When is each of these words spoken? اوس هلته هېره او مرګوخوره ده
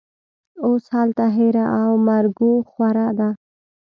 اوس 0.65 0.85
هلته 0.95 1.25
هېره 1.37 1.65
او 1.81 1.91
مرګوخوره 2.07 3.07
ده 3.19 3.29